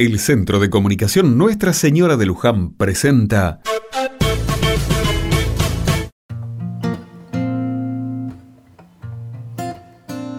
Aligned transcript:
El 0.00 0.20
Centro 0.20 0.60
de 0.60 0.70
Comunicación 0.70 1.36
Nuestra 1.36 1.72
Señora 1.72 2.16
de 2.16 2.24
Luján 2.24 2.70
presenta 2.70 3.60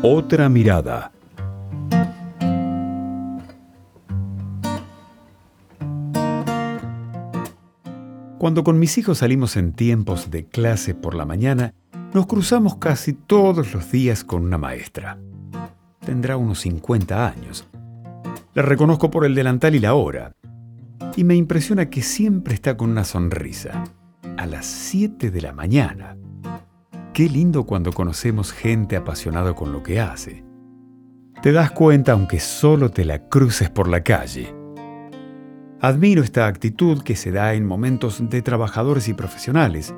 Otra 0.02 0.48
mirada. 0.48 1.12
Cuando 8.38 8.64
con 8.64 8.80
mis 8.80 8.98
hijos 8.98 9.18
salimos 9.18 9.57
en 9.57 9.73
tiempos 9.73 10.32
de 10.32 10.46
clase 10.46 10.96
por 10.96 11.16
la 11.16 11.26
mañana, 11.26 11.73
nos 12.14 12.28
cruzamos 12.28 12.78
casi 12.78 13.12
todos 13.12 13.73
los 13.73 13.91
días 13.91 14.23
con 14.23 14.46
una 14.46 14.57
maestra. 14.57 15.20
Tendrá 16.05 16.38
unos 16.38 16.62
50 16.62 17.28
años 17.28 17.68
la 18.54 18.63
reconozco 18.63 19.11
por 19.11 19.25
el 19.25 19.36
delantal 19.36 19.75
y 19.75 19.79
la 19.79 19.93
hora. 19.93 20.34
Y 21.16 21.23
me 21.23 21.36
impresiona 21.36 21.90
que 21.90 22.02
siempre 22.02 22.53
está 22.53 22.77
con 22.77 22.91
una 22.91 23.03
sonrisa. 23.03 23.84
A 24.38 24.45
las 24.45 24.66
7 24.66 25.31
de 25.31 25.41
la 25.41 25.53
mañana. 25.53 26.17
Qué 27.13 27.30
lindo 27.30 27.66
cuando 27.66 27.91
conocemos 27.91 28.52
gente 28.52 28.95
apasionada 28.95 29.54
con 29.54 29.71
lo 29.71 29.84
que 29.84 29.99
hace. 29.99 30.43
Te 31.41 31.52
das 31.52 31.71
cuenta 31.71 32.13
aunque 32.13 32.40
solo 32.40 32.90
te 32.90 33.05
la 33.05 33.27
cruces 33.27 33.70
por 33.70 33.88
la 33.88 34.04
calle. 34.04 34.54
Admiro 35.81 36.23
esta 36.23 36.48
actitud 36.48 37.02
que 37.04 37.16
se 37.16 37.31
da 37.31 37.54
en 37.54 37.66
momentos 37.66 38.21
de 38.29 38.41
trabajadores 38.41 39.07
y 39.07 39.13
profesionales, 39.13 39.93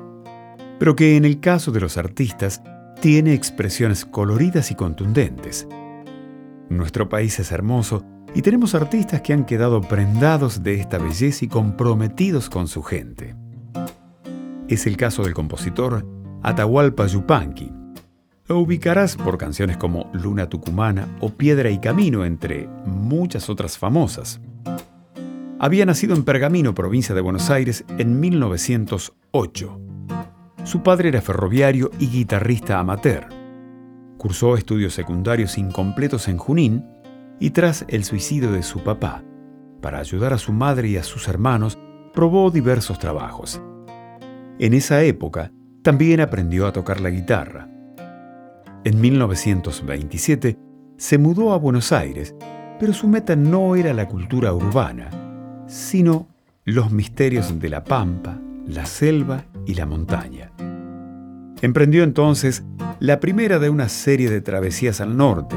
pero 0.78 0.94
que 0.94 1.16
en 1.16 1.24
el 1.24 1.40
caso 1.40 1.72
de 1.72 1.80
los 1.80 1.96
artistas 1.96 2.62
tiene 3.00 3.34
expresiones 3.34 4.04
coloridas 4.04 4.70
y 4.70 4.76
contundentes. 4.76 5.66
Nuestro 6.68 7.08
país 7.08 7.40
es 7.40 7.50
hermoso 7.50 8.04
y 8.34 8.42
tenemos 8.42 8.74
artistas 8.74 9.20
que 9.20 9.32
han 9.32 9.44
quedado 9.44 9.80
prendados 9.80 10.62
de 10.62 10.74
esta 10.80 10.98
belleza 10.98 11.44
y 11.44 11.48
comprometidos 11.48 12.48
con 12.48 12.66
su 12.66 12.82
gente. 12.82 13.36
Es 14.68 14.86
el 14.86 14.96
caso 14.96 15.22
del 15.22 15.34
compositor 15.34 16.06
Atahualpa 16.42 17.06
Yupanqui. 17.06 17.70
Lo 18.46 18.58
ubicarás 18.58 19.16
por 19.16 19.38
canciones 19.38 19.76
como 19.76 20.10
Luna 20.12 20.48
Tucumana 20.48 21.08
o 21.20 21.30
Piedra 21.30 21.70
y 21.70 21.78
Camino, 21.78 22.24
entre 22.24 22.68
muchas 22.86 23.48
otras 23.50 23.78
famosas. 23.78 24.40
Había 25.58 25.86
nacido 25.86 26.16
en 26.16 26.24
Pergamino, 26.24 26.74
provincia 26.74 27.14
de 27.14 27.20
Buenos 27.20 27.50
Aires, 27.50 27.84
en 27.98 28.18
1908. 28.18 29.80
Su 30.64 30.82
padre 30.82 31.10
era 31.10 31.20
ferroviario 31.20 31.90
y 31.98 32.08
guitarrista 32.08 32.78
amateur. 32.78 33.28
Cursó 34.16 34.56
estudios 34.56 34.94
secundarios 34.94 35.58
incompletos 35.58 36.28
en 36.28 36.38
Junín 36.38 36.84
y 37.40 37.50
tras 37.50 37.84
el 37.88 38.04
suicidio 38.04 38.52
de 38.52 38.62
su 38.62 38.80
papá, 38.80 39.22
para 39.80 39.98
ayudar 39.98 40.32
a 40.32 40.38
su 40.38 40.52
madre 40.52 40.88
y 40.88 40.96
a 40.96 41.02
sus 41.02 41.28
hermanos, 41.28 41.78
probó 42.12 42.50
diversos 42.50 42.98
trabajos. 42.98 43.60
En 44.58 44.74
esa 44.74 45.02
época, 45.02 45.50
también 45.82 46.20
aprendió 46.20 46.66
a 46.66 46.72
tocar 46.72 47.00
la 47.00 47.10
guitarra. 47.10 47.68
En 48.84 49.00
1927 49.00 50.58
se 50.96 51.18
mudó 51.18 51.52
a 51.52 51.58
Buenos 51.58 51.92
Aires, 51.92 52.34
pero 52.78 52.92
su 52.92 53.08
meta 53.08 53.34
no 53.34 53.74
era 53.76 53.92
la 53.92 54.06
cultura 54.06 54.52
urbana, 54.52 55.10
sino 55.66 56.28
los 56.64 56.92
misterios 56.92 57.58
de 57.58 57.68
la 57.68 57.82
pampa, 57.82 58.38
la 58.66 58.86
selva 58.86 59.44
y 59.66 59.74
la 59.74 59.86
montaña. 59.86 60.52
Emprendió 61.60 62.04
entonces 62.04 62.64
la 63.00 63.20
primera 63.20 63.58
de 63.58 63.70
una 63.70 63.88
serie 63.88 64.30
de 64.30 64.40
travesías 64.40 65.00
al 65.00 65.16
norte, 65.16 65.56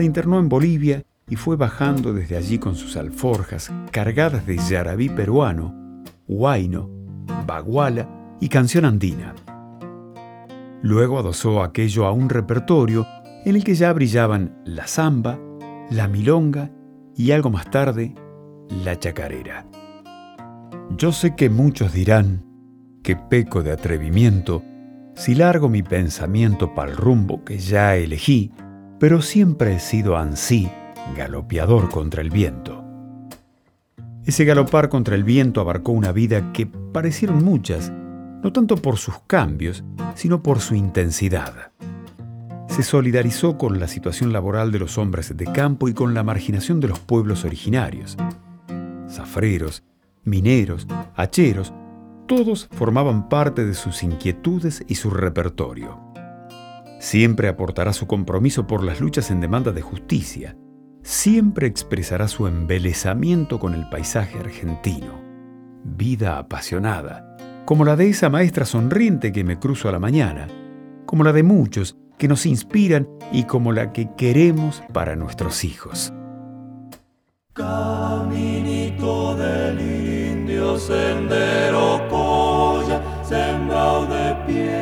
se 0.00 0.06
internó 0.06 0.38
en 0.38 0.48
Bolivia 0.48 1.02
y 1.28 1.36
fue 1.36 1.56
bajando 1.56 2.14
desde 2.14 2.38
allí 2.38 2.58
con 2.58 2.74
sus 2.74 2.96
alforjas 2.96 3.70
cargadas 3.90 4.46
de 4.46 4.56
yarabí 4.56 5.10
peruano, 5.10 6.02
huayno, 6.26 6.88
baguala 7.46 8.08
y 8.40 8.48
canción 8.48 8.86
andina. 8.86 9.34
Luego 10.80 11.18
adosó 11.18 11.62
aquello 11.62 12.06
a 12.06 12.12
un 12.12 12.30
repertorio 12.30 13.06
en 13.44 13.56
el 13.56 13.62
que 13.62 13.74
ya 13.74 13.92
brillaban 13.92 14.62
la 14.64 14.86
samba, 14.86 15.38
la 15.90 16.08
milonga 16.08 16.70
y 17.14 17.32
algo 17.32 17.50
más 17.50 17.70
tarde, 17.70 18.14
la 18.82 18.98
chacarera. 18.98 19.66
Yo 20.96 21.12
sé 21.12 21.36
que 21.36 21.50
muchos 21.50 21.92
dirán 21.92 22.42
que 23.02 23.16
peco 23.16 23.62
de 23.62 23.72
atrevimiento 23.72 24.62
si 25.14 25.34
largo 25.34 25.68
mi 25.68 25.82
pensamiento 25.82 26.74
para 26.74 26.90
el 26.90 26.96
rumbo 26.96 27.44
que 27.44 27.58
ya 27.58 27.96
elegí 27.96 28.50
pero 29.00 29.22
siempre 29.22 29.74
he 29.74 29.80
sido 29.80 30.18
ansí, 30.18 30.70
galopeador 31.16 31.88
contra 31.88 32.20
el 32.20 32.28
viento. 32.28 32.84
Ese 34.26 34.44
galopar 34.44 34.90
contra 34.90 35.14
el 35.14 35.24
viento 35.24 35.62
abarcó 35.62 35.92
una 35.92 36.12
vida 36.12 36.52
que 36.52 36.66
parecieron 36.66 37.42
muchas, 37.42 37.90
no 37.90 38.52
tanto 38.52 38.76
por 38.76 38.98
sus 38.98 39.18
cambios, 39.26 39.82
sino 40.14 40.42
por 40.42 40.60
su 40.60 40.74
intensidad. 40.74 41.72
Se 42.68 42.82
solidarizó 42.82 43.56
con 43.56 43.80
la 43.80 43.88
situación 43.88 44.34
laboral 44.34 44.70
de 44.70 44.78
los 44.78 44.98
hombres 44.98 45.34
de 45.34 45.46
campo 45.46 45.88
y 45.88 45.94
con 45.94 46.12
la 46.12 46.22
marginación 46.22 46.78
de 46.78 46.88
los 46.88 47.00
pueblos 47.00 47.46
originarios. 47.46 48.18
Zafreros, 49.08 49.82
mineros, 50.24 50.86
hacheros, 51.16 51.72
todos 52.28 52.68
formaban 52.70 53.30
parte 53.30 53.64
de 53.64 53.74
sus 53.74 54.02
inquietudes 54.02 54.84
y 54.86 54.96
su 54.96 55.10
repertorio. 55.10 56.09
Siempre 57.00 57.48
aportará 57.48 57.94
su 57.94 58.06
compromiso 58.06 58.66
por 58.66 58.84
las 58.84 59.00
luchas 59.00 59.30
en 59.30 59.40
demanda 59.40 59.72
de 59.72 59.80
justicia. 59.80 60.54
Siempre 61.02 61.66
expresará 61.66 62.28
su 62.28 62.46
embelezamiento 62.46 63.58
con 63.58 63.72
el 63.72 63.88
paisaje 63.88 64.38
argentino. 64.38 65.18
Vida 65.82 66.36
apasionada, 66.36 67.38
como 67.64 67.86
la 67.86 67.96
de 67.96 68.10
esa 68.10 68.28
maestra 68.28 68.66
sonriente 68.66 69.32
que 69.32 69.44
me 69.44 69.58
cruzo 69.58 69.88
a 69.88 69.92
la 69.92 69.98
mañana, 69.98 70.46
como 71.06 71.24
la 71.24 71.32
de 71.32 71.42
muchos 71.42 71.96
que 72.18 72.28
nos 72.28 72.44
inspiran 72.44 73.08
y 73.32 73.44
como 73.44 73.72
la 73.72 73.94
que 73.94 74.10
queremos 74.14 74.82
para 74.92 75.16
nuestros 75.16 75.64
hijos. 75.64 76.12
Caminito 77.54 79.36
del 79.36 79.80
indio, 79.80 80.76
sendero 80.78 82.06
coya, 82.10 83.00
sembrado 83.24 84.04
de 84.04 84.34
piedra. 84.46 84.79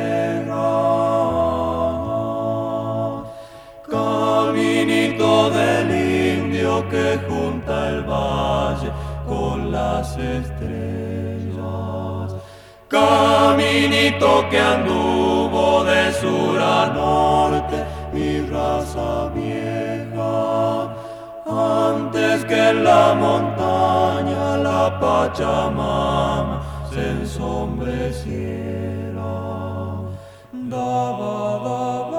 Del 5.19 5.91
indio 5.91 6.87
que 6.89 7.19
junta 7.27 7.89
el 7.89 8.03
valle 8.03 8.89
con 9.27 9.69
las 9.69 10.17
estrellas. 10.17 11.57
Caminito 12.87 14.47
que 14.49 14.59
anduvo 14.59 15.83
de 15.83 16.13
sur 16.13 16.61
a 16.61 16.87
norte 16.87 17.83
y 18.13 18.39
raza 18.49 19.27
vieja. 19.35 20.95
Antes 21.45 22.45
que 22.45 22.69
en 22.69 22.85
la 22.85 23.13
montaña 23.13 24.57
la 24.57 24.97
Pachamama 25.01 26.61
se 26.93 27.09
ensombreciera. 27.11 28.39
Daba, 30.53 31.59
daba. 31.63 32.18